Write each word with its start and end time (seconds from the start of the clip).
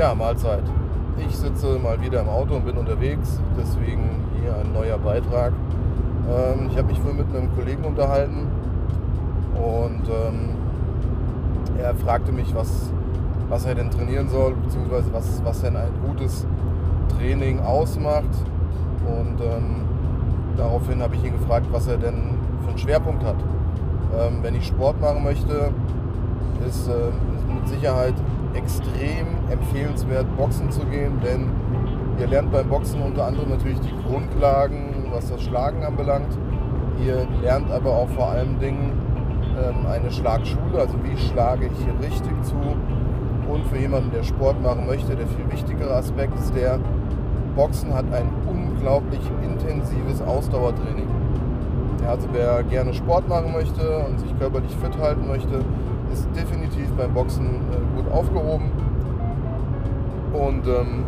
Ja, 0.00 0.14
Mahlzeit. 0.14 0.62
Ich 1.18 1.36
sitze 1.36 1.78
mal 1.78 2.00
wieder 2.00 2.22
im 2.22 2.28
Auto 2.30 2.54
und 2.54 2.64
bin 2.64 2.78
unterwegs, 2.78 3.38
deswegen 3.54 4.24
hier 4.40 4.56
ein 4.56 4.72
neuer 4.72 4.96
Beitrag. 4.96 5.52
Ähm, 6.26 6.70
ich 6.70 6.78
habe 6.78 6.88
mich 6.88 6.98
vorhin 6.98 7.18
mit 7.18 7.36
einem 7.36 7.54
Kollegen 7.54 7.84
unterhalten 7.84 8.46
und 9.54 10.08
ähm, 10.08 10.56
er 11.78 11.94
fragte 11.96 12.32
mich, 12.32 12.54
was, 12.54 12.90
was 13.50 13.66
er 13.66 13.74
denn 13.74 13.90
trainieren 13.90 14.30
soll, 14.30 14.54
beziehungsweise 14.54 15.12
was, 15.12 15.44
was 15.44 15.60
denn 15.60 15.76
ein 15.76 15.92
gutes 16.06 16.46
Training 17.18 17.60
ausmacht. 17.60 18.32
Und 19.06 19.38
ähm, 19.42 19.82
daraufhin 20.56 21.02
habe 21.02 21.14
ich 21.16 21.24
ihn 21.24 21.34
gefragt, 21.34 21.66
was 21.72 21.88
er 21.88 21.98
denn 21.98 22.38
für 22.62 22.70
einen 22.70 22.78
Schwerpunkt 22.78 23.22
hat. 23.22 23.36
Ähm, 24.18 24.38
wenn 24.40 24.54
ich 24.54 24.66
Sport 24.66 24.98
machen 24.98 25.22
möchte, 25.22 25.72
ist 26.66 26.88
äh, 26.88 27.52
mit 27.54 27.68
Sicherheit 27.68 28.14
extrem 28.54 29.26
empfehlenswert, 29.50 30.26
Boxen 30.36 30.70
zu 30.70 30.84
gehen, 30.86 31.20
denn 31.22 31.50
ihr 32.18 32.26
lernt 32.26 32.52
beim 32.52 32.68
Boxen 32.68 33.00
unter 33.02 33.26
anderem 33.26 33.50
natürlich 33.50 33.80
die 33.80 33.94
Grundlagen, 34.08 35.06
was 35.12 35.30
das 35.30 35.42
Schlagen 35.42 35.84
anbelangt. 35.84 36.36
Ihr 37.04 37.26
lernt 37.42 37.70
aber 37.70 37.90
auch 37.90 38.08
vor 38.10 38.30
allen 38.30 38.58
Dingen 38.58 38.92
ähm, 39.58 39.86
eine 39.86 40.10
Schlagschule, 40.10 40.78
also 40.78 40.94
wie 41.02 41.16
schlage 41.16 41.66
ich 41.66 41.84
hier 41.84 42.06
richtig 42.06 42.32
zu. 42.42 42.56
Und 43.50 43.66
für 43.66 43.78
jemanden, 43.78 44.12
der 44.12 44.22
Sport 44.22 44.62
machen 44.62 44.86
möchte, 44.86 45.16
der 45.16 45.26
viel 45.26 45.50
wichtigere 45.50 45.94
Aspekt 45.94 46.38
ist 46.38 46.54
der, 46.54 46.78
Boxen 47.56 47.92
hat 47.92 48.04
ein 48.12 48.28
unglaublich 48.46 49.20
intensives 49.42 50.22
Ausdauertraining. 50.22 51.08
Also 52.10 52.26
wer 52.32 52.64
gerne 52.64 52.92
Sport 52.92 53.28
machen 53.28 53.52
möchte 53.52 53.98
und 54.00 54.18
sich 54.18 54.36
körperlich 54.36 54.74
fit 54.82 54.98
halten 54.98 55.28
möchte, 55.28 55.64
ist 56.12 56.26
definitiv 56.34 56.90
beim 56.98 57.14
Boxen 57.14 57.46
äh, 57.46 57.96
gut 57.96 58.10
aufgehoben. 58.10 58.68
Und 60.32 60.66
ähm, 60.66 61.04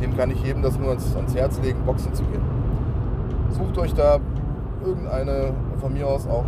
dem 0.00 0.16
kann 0.16 0.30
ich 0.30 0.42
jedem 0.42 0.62
das 0.62 0.78
nur 0.78 0.88
ans, 0.88 1.14
ans 1.14 1.34
Herz 1.34 1.60
legen, 1.62 1.78
Boxen 1.84 2.14
zu 2.14 2.22
gehen. 2.22 2.40
Sucht 3.50 3.76
euch 3.76 3.92
da 3.92 4.18
irgendeine 4.82 5.52
von 5.78 5.92
mir 5.92 6.06
aus 6.06 6.26
auch 6.26 6.46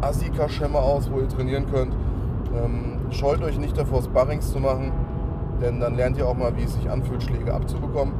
Asika-Schemme 0.00 0.78
aus, 0.78 1.10
wo 1.10 1.18
ihr 1.18 1.28
trainieren 1.28 1.66
könnt. 1.72 1.94
Ähm, 2.54 3.00
scheut 3.10 3.42
euch 3.42 3.58
nicht 3.58 3.76
davor, 3.76 4.02
Sparrings 4.02 4.52
zu 4.52 4.60
machen, 4.60 4.92
denn 5.60 5.80
dann 5.80 5.96
lernt 5.96 6.18
ihr 6.18 6.28
auch 6.28 6.36
mal, 6.36 6.56
wie 6.56 6.62
es 6.62 6.74
sich 6.74 6.88
anfühlt, 6.88 7.24
Schläge 7.24 7.52
abzubekommen. 7.52 8.14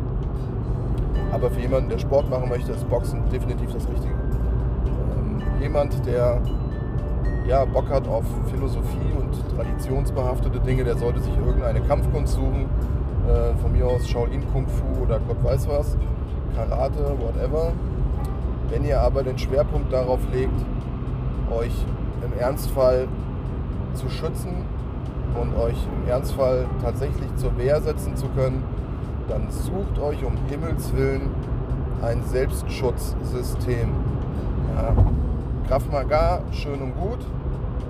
Aber 1.33 1.53
für 1.53 1.61
jemanden, 1.61 1.89
der 1.89 1.99
Sport 1.99 2.29
machen 2.29 2.49
möchte, 2.49 2.73
ist 2.73 2.89
Boxen 2.91 3.21
definitiv 3.31 3.73
das 3.73 3.89
Richtige. 3.89 4.22
Jemand, 5.73 6.05
der 6.05 6.39
ja, 7.49 7.65
Bock 7.65 7.89
hat 7.89 8.07
auf 8.07 8.25
Philosophie 8.51 9.11
und 9.19 9.33
traditionsbehaftete 9.57 10.61
Dinge, 10.61 10.85
der 10.85 10.99
sollte 10.99 11.21
sich 11.21 11.35
irgendeine 11.35 11.81
Kampfkunst 11.81 12.35
suchen. 12.35 12.67
Äh, 13.27 13.55
von 13.63 13.73
mir 13.73 13.87
aus 13.87 14.07
Shaolin 14.07 14.45
Kung 14.53 14.67
Fu 14.69 15.03
oder 15.03 15.19
Gott 15.21 15.43
weiß 15.43 15.67
was, 15.69 15.97
Karate, 16.55 17.17
whatever. 17.19 17.73
Wenn 18.69 18.85
ihr 18.85 19.01
aber 19.01 19.23
den 19.23 19.39
Schwerpunkt 19.39 19.91
darauf 19.91 20.21
legt, 20.31 20.61
euch 21.51 21.73
im 22.23 22.39
Ernstfall 22.39 23.09
zu 23.95 24.11
schützen 24.11 24.53
und 25.41 25.57
euch 25.57 25.87
im 26.03 26.07
Ernstfall 26.07 26.67
tatsächlich 26.83 27.35
zur 27.37 27.57
Wehr 27.57 27.81
setzen 27.81 28.15
zu 28.15 28.27
können, 28.37 28.63
dann 29.27 29.51
sucht 29.51 29.99
euch 30.03 30.23
um 30.23 30.35
Himmels 30.51 30.95
Willen 30.95 31.31
ein 32.03 32.23
Selbstschutzsystem. 32.25 33.89
Ja. 34.77 34.95
Krav 35.73 35.91
Maga, 35.91 36.43
schön 36.53 36.83
und 36.83 36.95
gut, 37.01 37.21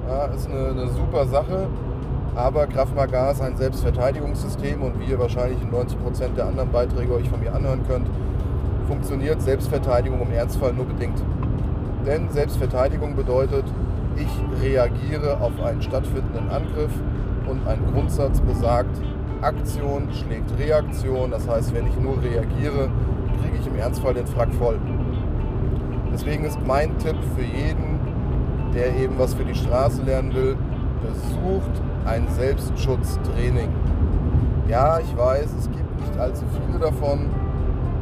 ja, 0.09 0.27
ist 0.27 0.49
eine, 0.49 0.69
eine, 0.69 0.87
super 0.91 1.27
Sache, 1.27 1.67
aber 2.37 2.69
Krav 2.69 2.95
Maga 2.95 3.33
ist 3.33 3.43
ein 3.43 3.57
Selbstverteidigungssystem 3.57 4.81
und 4.81 5.01
wie 5.01 5.11
ihr 5.11 5.19
wahrscheinlich 5.19 5.61
in 5.61 5.73
90% 5.73 6.37
der 6.37 6.47
anderen 6.47 6.71
Beiträge 6.71 7.13
euch 7.13 7.29
von 7.29 7.41
mir 7.41 7.53
anhören 7.53 7.81
könnt, 7.89 8.07
funktioniert 8.87 9.43
Selbstverteidigung 9.43 10.21
im 10.23 10.31
Ernstfall 10.31 10.73
nur 10.73 10.85
bedingt. 10.85 11.21
Denn 12.07 12.31
Selbstverteidigung 12.31 13.17
bedeutet, 13.17 13.65
ich 14.15 14.63
reagiere 14.63 15.41
auf 15.41 15.61
einen 15.61 15.83
stattfindenden 15.83 16.51
Angriff 16.51 16.93
und 17.51 17.67
ein 17.67 17.81
Grundsatz 17.93 18.41
besagt, 18.43 18.97
Aktion 19.41 20.07
schlägt 20.13 20.57
Reaktion. 20.57 21.33
Das 21.33 21.49
heißt, 21.49 21.75
wenn 21.75 21.89
ich 21.89 21.99
nur 21.99 22.23
reagiere, 22.23 22.91
kriege 23.43 23.59
ich 23.61 23.67
im 23.67 23.75
Ernstfall 23.75 24.15
den 24.15 24.29
Frack 24.29 24.55
voll. 24.55 24.79
Deswegen 26.13 26.45
ist 26.45 26.59
mein 26.67 26.97
Tipp 26.99 27.17
für 27.35 27.43
jeden, 27.43 27.99
der 28.75 28.95
eben 28.97 29.19
was 29.19 29.35
für 29.35 29.45
die 29.45 29.55
Straße 29.55 30.03
lernen 30.03 30.35
will, 30.35 30.57
besucht 31.03 31.83
ein 32.05 32.27
Selbstschutztraining. 32.29 33.69
Ja, 34.69 34.99
ich 34.99 35.17
weiß, 35.17 35.47
es 35.59 35.71
gibt 35.71 36.01
nicht 36.01 36.19
allzu 36.19 36.45
viele 36.67 36.79
davon. 36.79 37.31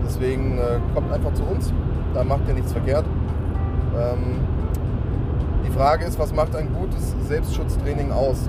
Deswegen 0.04 0.58
äh, 0.58 0.78
kommt 0.94 1.12
einfach 1.12 1.32
zu 1.34 1.44
uns. 1.44 1.72
Da 2.14 2.24
macht 2.24 2.48
ihr 2.48 2.54
nichts 2.54 2.72
verkehrt. 2.72 3.04
Ähm, 3.96 4.40
die 5.66 5.70
Frage 5.70 6.04
ist, 6.04 6.18
was 6.18 6.34
macht 6.34 6.56
ein 6.56 6.72
gutes 6.72 7.14
Selbstschutztraining 7.28 8.10
aus? 8.10 8.48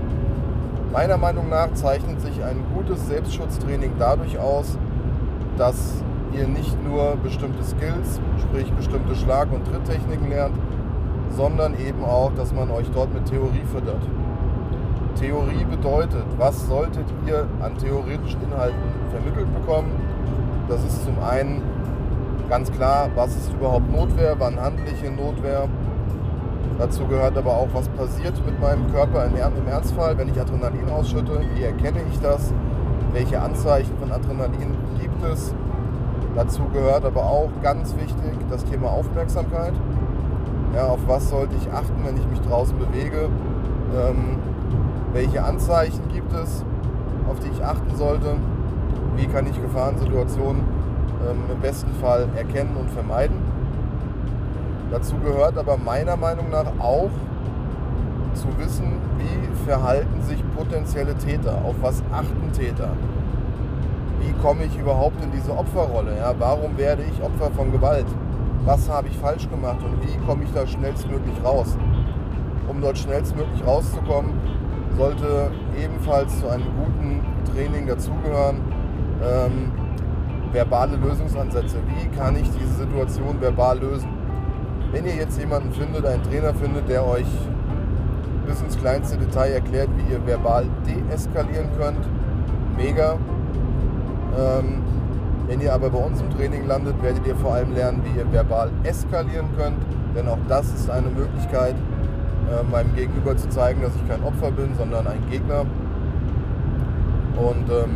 Meiner 0.92 1.18
Meinung 1.18 1.50
nach 1.50 1.74
zeichnet 1.74 2.20
sich 2.20 2.44
ein 2.44 2.64
gutes 2.76 3.08
Selbstschutztraining 3.08 3.94
dadurch 3.98 4.38
aus, 4.38 4.78
dass 5.58 6.04
ihr 6.34 6.48
nicht 6.48 6.82
nur 6.84 7.16
bestimmte 7.24 7.64
Skills, 7.64 8.20
sprich 8.40 8.72
bestimmte 8.74 9.16
Schlag- 9.16 9.52
und 9.52 9.66
Tritttechniken 9.66 10.30
lernt, 10.30 10.56
sondern 11.30 11.80
eben 11.80 12.04
auch, 12.04 12.32
dass 12.36 12.54
man 12.54 12.70
euch 12.72 12.90
dort 12.94 13.14
mit 13.14 13.26
Theorie 13.26 13.64
füttert. 13.72 14.02
Theorie 15.20 15.66
bedeutet, 15.66 16.26
was 16.38 16.68
solltet 16.68 17.06
ihr 17.28 17.48
an 17.62 17.78
theoretischen 17.78 18.42
Inhalten 18.44 18.78
vermittelt 19.12 19.54
bekommen? 19.54 19.92
Das 20.68 20.84
ist 20.84 21.04
zum 21.06 21.20
einen 21.22 21.62
ganz 22.50 22.72
klar, 22.72 23.10
was 23.16 23.36
ist 23.36 23.54
überhaupt 23.54 23.92
Notwehr, 23.92 24.36
wann 24.38 24.60
handle 24.60 24.86
ich 24.86 25.04
in 25.04 25.16
Notwehr, 25.16 25.68
Dazu 26.82 27.06
gehört 27.06 27.38
aber 27.38 27.52
auch, 27.52 27.68
was 27.74 27.88
passiert 27.90 28.34
mit 28.44 28.60
meinem 28.60 28.92
Körper 28.92 29.28
im 29.28 29.36
Ernstfall, 29.68 30.18
wenn 30.18 30.30
ich 30.30 30.42
Adrenalin 30.42 30.90
ausschütte. 30.90 31.40
Wie 31.54 31.62
erkenne 31.62 32.00
ich 32.12 32.20
das? 32.22 32.52
Welche 33.14 33.40
Anzeichen 33.40 33.96
von 34.00 34.12
Adrenalin 34.12 34.76
gibt 35.00 35.24
es? 35.24 35.54
Dazu 36.36 36.62
gehört 36.74 37.04
aber 37.04 37.24
auch 37.24 37.50
ganz 37.62 37.94
wichtig 37.96 38.38
das 38.50 38.64
Thema 38.64 38.90
Aufmerksamkeit. 38.90 39.74
Ja, 40.74 40.88
auf 40.88 41.00
was 41.06 41.30
sollte 41.30 41.56
ich 41.62 41.72
achten, 41.72 42.06
wenn 42.06 42.16
ich 42.16 42.26
mich 42.28 42.40
draußen 42.42 42.78
bewege? 42.78 43.30
Ähm, 43.94 44.38
welche 45.12 45.44
Anzeichen 45.44 46.08
gibt 46.14 46.32
es, 46.34 46.64
auf 47.30 47.40
die 47.40 47.50
ich 47.50 47.64
achten 47.64 47.96
sollte? 47.96 48.38
Wie 49.18 49.28
kann 49.28 49.46
ich 49.46 49.62
Gefahrensituationen 49.62 50.62
ähm, 51.30 51.38
im 51.54 51.60
besten 51.60 51.92
Fall 51.96 52.30
erkennen 52.38 52.78
und 52.80 52.90
vermeiden? 52.92 53.36
Dazu 54.90 55.16
gehört 55.18 55.58
aber 55.58 55.78
meiner 55.78 56.16
Meinung 56.16 56.50
nach 56.50 56.68
auch 56.80 57.10
zu 58.34 58.48
wissen, 58.58 58.94
wie 59.18 59.70
verhalten 59.70 60.22
sich 60.22 60.42
potenzielle 60.56 61.16
Täter, 61.16 61.58
auf 61.66 61.76
was 61.82 62.02
achten 62.14 62.52
Täter. 62.54 62.92
Wie 64.22 64.34
komme 64.34 64.66
ich 64.66 64.78
überhaupt 64.78 65.24
in 65.24 65.32
diese 65.32 65.52
Opferrolle? 65.52 66.16
Ja? 66.18 66.34
Warum 66.38 66.78
werde 66.78 67.04
ich 67.04 67.24
Opfer 67.24 67.52
von 67.52 67.72
Gewalt? 67.72 68.06
Was 68.66 68.88
habe 68.88 69.08
ich 69.08 69.18
falsch 69.18 69.50
gemacht 69.50 69.80
und 69.84 70.02
wie 70.04 70.16
komme 70.28 70.44
ich 70.44 70.52
da 70.54 70.68
schnellstmöglich 70.68 71.36
raus? 71.44 71.76
Um 72.70 72.80
dort 72.80 72.98
schnellstmöglich 72.98 73.66
rauszukommen, 73.66 74.34
sollte 74.96 75.50
ebenfalls 75.82 76.40
zu 76.40 76.48
einem 76.48 76.68
guten 76.78 77.22
Training 77.52 77.88
dazugehören, 77.88 78.58
ähm, 79.24 79.72
verbale 80.52 80.98
Lösungsansätze. 80.98 81.78
Wie 81.88 82.08
kann 82.16 82.36
ich 82.36 82.50
diese 82.52 82.74
Situation 82.76 83.42
verbal 83.42 83.80
lösen? 83.80 84.10
Wenn 84.92 85.06
ihr 85.06 85.16
jetzt 85.16 85.40
jemanden 85.40 85.72
findet, 85.72 86.06
einen 86.06 86.22
Trainer 86.24 86.54
findet, 86.54 86.88
der 86.88 87.08
euch 87.08 87.28
bis 88.46 88.62
ins 88.62 88.78
kleinste 88.78 89.18
Detail 89.18 89.54
erklärt, 89.54 89.90
wie 89.98 90.14
ihr 90.14 90.26
verbal 90.26 90.66
deeskalieren 90.86 91.70
könnt, 91.80 92.06
mega. 92.78 93.18
Ähm, 94.38 94.82
wenn 95.48 95.60
ihr 95.60 95.74
aber 95.74 95.90
bei 95.90 95.98
uns 95.98 96.22
im 96.22 96.30
Training 96.30 96.68
landet, 96.68 97.02
werdet 97.02 97.26
ihr 97.28 97.36
vor 97.36 97.56
allem 97.56 97.74
lernen, 97.74 98.02
wie 98.06 98.18
ihr 98.18 98.32
verbal 98.32 98.70
eskalieren 98.84 99.48
könnt. 99.58 99.78
Denn 100.16 100.28
auch 100.28 100.38
das 100.48 100.72
ist 100.74 100.90
eine 100.90 101.10
Möglichkeit, 101.10 101.76
äh, 101.76 102.64
meinem 102.72 102.96
Gegenüber 102.96 103.36
zu 103.36 103.50
zeigen, 103.50 103.82
dass 103.82 103.96
ich 103.96 104.08
kein 104.08 104.24
Opfer 104.24 104.52
bin, 104.52 104.76
sondern 104.78 105.08
ein 105.08 105.22
Gegner. 105.30 105.66
Und 107.36 107.70
ähm, 107.70 107.96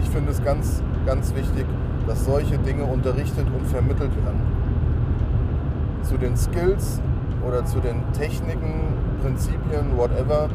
ich 0.00 0.08
finde 0.10 0.30
es 0.32 0.42
ganz, 0.42 0.82
ganz 1.06 1.34
wichtig, 1.34 1.66
dass 2.06 2.24
solche 2.24 2.58
Dinge 2.58 2.84
unterrichtet 2.84 3.46
und 3.46 3.66
vermittelt 3.66 4.10
werden 4.24 4.40
zu 6.02 6.16
den 6.16 6.36
Skills 6.36 7.00
oder 7.46 7.64
zu 7.66 7.80
den 7.80 8.02
Techniken, 8.12 8.94
Prinzipien, 9.22 9.96
whatever, 9.96 10.48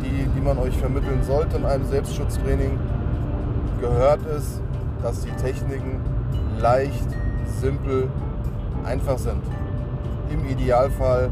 die, 0.00 0.28
die 0.34 0.40
man 0.40 0.58
euch 0.58 0.76
vermitteln 0.78 1.22
sollte 1.22 1.56
in 1.56 1.64
einem 1.64 1.84
Selbstschutztraining, 1.84 2.78
gehört 3.82 4.24
es, 4.26 4.60
dass 5.02 5.22
die 5.22 5.32
Techniken 5.32 6.00
leicht, 6.58 7.08
simpel, 7.60 8.08
einfach 8.84 9.18
sind. 9.18 9.42
Im 10.30 10.48
Idealfall 10.48 11.30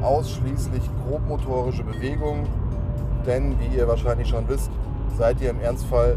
ausschließlich 0.00 0.88
grobmotorische 1.04 1.82
Bewegungen, 1.82 2.46
denn 3.26 3.56
wie 3.58 3.76
ihr 3.76 3.88
wahrscheinlich 3.88 4.28
schon 4.28 4.48
wisst, 4.48 4.70
seid 5.18 5.40
ihr 5.40 5.50
im 5.50 5.60
Ernstfall 5.60 6.16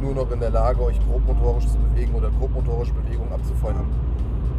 nur 0.00 0.14
noch 0.14 0.30
in 0.30 0.40
der 0.40 0.50
Lage, 0.50 0.82
euch 0.82 0.98
grobmotorisch 1.06 1.66
zu 1.66 1.76
bewegen 1.76 2.14
oder 2.14 2.30
grobmotorische 2.38 2.94
Bewegungen 2.94 3.32
abzufeuern. 3.32 3.84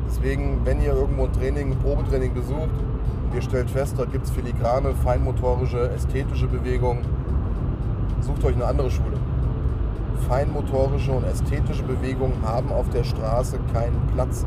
Deswegen, 0.08 0.62
wenn 0.63 0.80
ihr 0.84 0.94
irgendwo 0.94 1.24
ein 1.24 1.34
Training, 1.34 1.72
ein 1.72 1.80
Probetraining 1.80 2.36
besucht 2.36 2.69
und 2.69 3.36
ihr 3.36 3.42
stellt 3.42 3.69
fest, 3.69 3.96
dort 3.98 4.12
gibt 4.12 4.25
es 4.25 4.31
filigrane, 4.31 4.94
feinmotorische, 4.94 5.90
ästhetische 5.90 6.46
Bewegungen, 6.46 7.04
sucht 8.22 8.44
euch 8.44 8.56
eine 8.56 8.66
andere 8.66 8.92
Schule. 8.92 9.18
Feinmotorische 10.27 11.12
und 11.12 11.25
ästhetische 11.25 11.83
Bewegungen 11.83 12.35
haben 12.45 12.71
auf 12.71 12.89
der 12.89 13.03
Straße 13.03 13.59
keinen 13.73 14.07
Platz. 14.13 14.45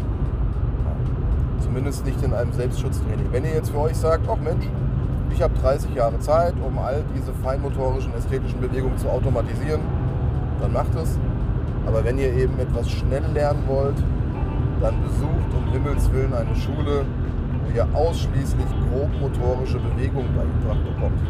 Zumindest 1.60 2.04
nicht 2.04 2.22
in 2.22 2.32
einem 2.32 2.52
Selbstschutztraining. 2.52 3.26
Wenn 3.30 3.44
ihr 3.44 3.54
jetzt 3.54 3.70
für 3.70 3.80
euch 3.80 3.96
sagt, 3.96 4.28
ach 4.28 4.38
Mensch, 4.42 4.66
ich 5.30 5.42
habe 5.42 5.54
30 5.58 5.94
Jahre 5.94 6.18
Zeit, 6.20 6.54
um 6.64 6.78
all 6.78 7.04
diese 7.16 7.32
feinmotorischen, 7.34 8.14
ästhetischen 8.14 8.60
Bewegungen 8.60 8.96
zu 8.98 9.08
automatisieren, 9.08 9.80
dann 10.60 10.72
macht 10.72 10.94
es. 10.94 11.18
Aber 11.86 12.04
wenn 12.04 12.18
ihr 12.18 12.32
eben 12.34 12.58
etwas 12.58 12.90
schnell 12.90 13.24
lernen 13.34 13.64
wollt, 13.66 13.96
dann 14.80 14.94
besucht 15.02 15.52
um 15.56 15.72
Himmels 15.72 16.10
Willen 16.12 16.32
eine 16.32 16.54
Schule, 16.54 17.04
wo 17.64 17.76
ihr 17.76 17.86
ausschließlich 17.94 18.66
grobmotorische 18.90 19.78
Bewegungen 19.78 20.28
beigebracht 20.34 20.84
bekommt. 20.84 21.20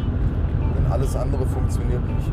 Denn 0.77 0.91
alles 0.91 1.15
andere 1.15 1.45
funktioniert 1.45 2.05
nicht. 2.07 2.31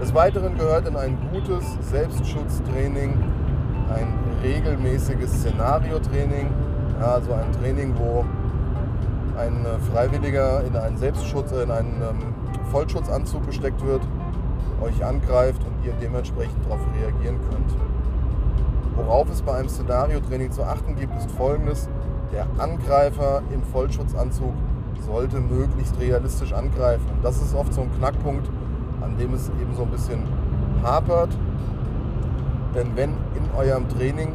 Des 0.00 0.14
Weiteren 0.14 0.56
gehört 0.56 0.88
in 0.88 0.96
ein 0.96 1.18
gutes 1.30 1.76
Selbstschutztraining 1.90 3.12
ein 3.94 4.14
regelmäßiges 4.42 5.30
Szenariotraining, 5.30 6.48
also 7.02 7.34
ein 7.34 7.52
Training, 7.60 7.94
wo 7.98 8.24
ein 9.38 9.66
Freiwilliger 9.92 10.64
in 10.64 10.74
einen 10.74 10.96
Selbstschutz, 10.96 11.52
in 11.52 11.70
einen 11.70 12.00
ähm, 12.00 12.64
Vollschutzanzug 12.70 13.44
gesteckt 13.44 13.84
wird, 13.84 14.00
euch 14.80 15.04
angreift 15.04 15.62
und 15.64 15.86
ihr 15.86 15.92
dementsprechend 16.00 16.64
darauf 16.64 16.80
reagieren 16.98 17.38
könnt. 17.50 17.76
Worauf 18.96 19.30
es 19.30 19.42
bei 19.42 19.52
einem 19.52 19.68
Szenariotraining 19.68 20.50
zu 20.50 20.62
achten 20.62 20.96
gibt, 20.96 21.14
ist 21.18 21.30
folgendes. 21.32 21.90
Der 22.32 22.46
Angreifer 22.58 23.42
im 23.52 23.62
Vollschutzanzug 23.64 24.54
sollte 25.04 25.40
möglichst 25.40 25.98
realistisch 26.00 26.54
angreifen. 26.54 27.06
Und 27.14 27.22
das 27.22 27.42
ist 27.42 27.54
oft 27.54 27.74
so 27.74 27.82
ein 27.82 27.90
Knackpunkt, 27.98 28.48
an 29.10 29.18
dem 29.18 29.34
es 29.34 29.48
eben 29.60 29.74
so 29.74 29.82
ein 29.82 29.90
bisschen 29.90 30.22
hapert. 30.82 31.30
Denn 32.74 32.94
wenn 32.94 33.10
in 33.10 33.50
eurem 33.56 33.88
Training 33.88 34.32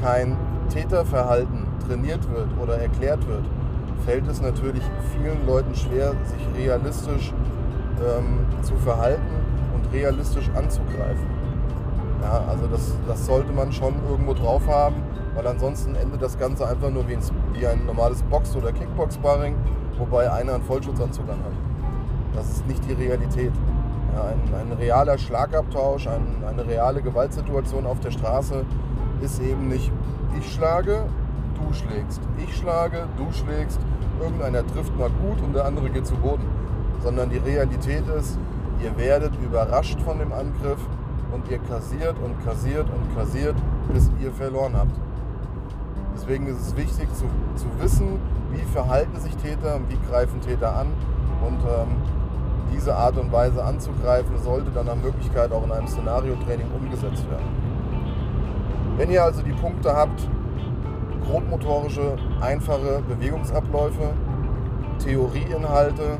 kein 0.00 0.36
Täterverhalten 0.68 1.66
trainiert 1.86 2.20
wird 2.30 2.48
oder 2.60 2.78
erklärt 2.78 3.26
wird, 3.26 3.44
fällt 4.04 4.26
es 4.28 4.42
natürlich 4.42 4.82
vielen 5.14 5.46
Leuten 5.46 5.74
schwer, 5.74 6.12
sich 6.24 6.62
realistisch 6.62 7.32
ähm, 8.00 8.40
zu 8.62 8.74
verhalten 8.76 9.22
und 9.74 9.92
realistisch 9.92 10.50
anzugreifen. 10.54 11.26
Ja, 12.22 12.44
also 12.48 12.66
das, 12.66 12.94
das 13.08 13.24
sollte 13.24 13.52
man 13.52 13.72
schon 13.72 13.94
irgendwo 14.08 14.34
drauf 14.34 14.66
haben, 14.68 14.96
weil 15.34 15.46
ansonsten 15.46 15.94
endet 15.94 16.20
das 16.20 16.38
Ganze 16.38 16.68
einfach 16.68 16.90
nur 16.90 17.08
wie 17.08 17.14
ein, 17.14 17.22
wie 17.54 17.66
ein 17.66 17.86
normales 17.86 18.22
Box- 18.24 18.54
oder 18.56 18.72
Kickbox-Sparring, 18.72 19.54
wobei 19.98 20.30
einer 20.30 20.54
einen 20.54 20.64
Vollschutzanzug 20.64 21.28
an 21.28 21.38
hat. 21.38 21.65
Das 22.36 22.48
ist 22.50 22.66
nicht 22.66 22.88
die 22.88 22.92
Realität. 22.92 23.52
Ja, 24.14 24.24
ein, 24.24 24.70
ein, 24.70 24.78
realer 24.78 25.18
Schlagabtausch, 25.18 26.06
ein, 26.06 26.44
eine 26.46 26.66
reale 26.66 27.02
Gewaltsituation 27.02 27.86
auf 27.86 27.98
der 28.00 28.12
Straße 28.12 28.64
ist 29.20 29.40
eben 29.40 29.68
nicht 29.68 29.90
ich 30.38 30.52
schlage, 30.52 31.06
du 31.54 31.72
schlägst. 31.72 32.20
Ich 32.38 32.56
schlage, 32.56 33.08
du 33.16 33.32
schlägst, 33.32 33.80
irgendeiner 34.20 34.66
trifft 34.66 34.96
mal 34.98 35.10
gut 35.10 35.40
und 35.42 35.54
der 35.54 35.64
andere 35.64 35.90
geht 35.90 36.06
zu 36.06 36.14
Boden. 36.16 36.44
Sondern 37.02 37.30
die 37.30 37.38
Realität 37.38 38.06
ist, 38.18 38.38
ihr 38.82 38.96
werdet 38.98 39.32
überrascht 39.42 40.00
von 40.00 40.18
dem 40.18 40.32
Angriff 40.32 40.78
und 41.32 41.50
ihr 41.50 41.58
kassiert 41.58 42.16
und 42.22 42.44
kassiert 42.44 42.86
und 42.90 43.16
kassiert, 43.16 43.56
bis 43.92 44.10
ihr 44.22 44.32
verloren 44.32 44.74
habt. 44.76 44.98
Deswegen 46.14 46.46
ist 46.46 46.60
es 46.60 46.76
wichtig 46.76 47.08
zu, 47.14 47.24
zu 47.56 47.66
wissen, 47.78 48.18
wie 48.52 48.62
verhalten 48.72 49.18
sich 49.20 49.36
Täter 49.36 49.76
und 49.76 49.90
wie 49.90 49.98
greifen 50.10 50.40
Täter 50.40 50.74
an. 50.74 50.88
Und 51.46 51.60
ähm, 51.62 51.96
diese 52.72 52.94
Art 52.94 53.16
und 53.16 53.32
Weise 53.32 53.62
anzugreifen, 53.62 54.36
sollte 54.42 54.70
dann 54.70 54.86
nach 54.86 54.96
Möglichkeit 54.96 55.52
auch 55.52 55.64
in 55.64 55.72
einem 55.72 55.86
Szenariotraining 55.86 56.66
umgesetzt 56.74 57.28
werden. 57.30 57.46
Wenn 58.96 59.10
ihr 59.10 59.22
also 59.22 59.42
die 59.42 59.52
Punkte 59.52 59.94
habt, 59.94 60.26
grobmotorische, 61.26 62.16
einfache 62.40 63.02
Bewegungsabläufe, 63.08 64.12
Theorieinhalte 64.98 66.18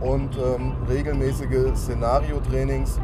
und 0.00 0.36
ähm, 0.36 0.72
regelmäßige 0.88 1.74
Szenariotrainings, 1.74 3.00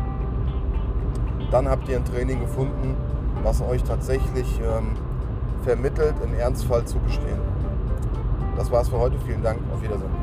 dann 1.51 1.69
habt 1.69 1.89
ihr 1.89 1.97
ein 1.97 2.05
Training 2.05 2.41
gefunden, 2.41 2.97
was 3.43 3.63
euch 3.63 3.83
tatsächlich 3.83 4.61
ähm, 4.61 4.97
vermittelt, 5.63 6.15
im 6.25 6.35
Ernstfall 6.35 6.85
zu 6.85 6.99
bestehen. 6.99 7.39
Das 8.57 8.71
war's 8.71 8.89
für 8.89 8.99
heute. 8.99 9.17
Vielen 9.27 9.43
Dank. 9.43 9.59
Auf 9.73 9.83
Wiedersehen. 9.83 10.20